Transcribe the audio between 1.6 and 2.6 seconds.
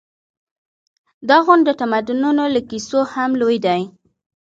د تمدنونو